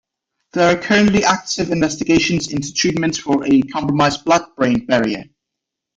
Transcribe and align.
There 0.53 0.67
are 0.75 0.81
currently 0.81 1.23
active 1.25 1.69
investigations 1.69 2.51
into 2.51 2.73
treatments 2.73 3.19
for 3.19 3.45
a 3.45 3.61
compromised 3.61 4.25
blood-brain 4.25 4.87
barrier. 4.87 5.25